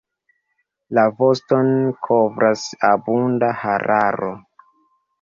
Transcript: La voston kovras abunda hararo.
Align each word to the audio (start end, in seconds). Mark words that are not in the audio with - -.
La 0.99 1.03
voston 1.19 1.69
kovras 2.09 2.65
abunda 2.93 3.55
hararo. 3.63 4.37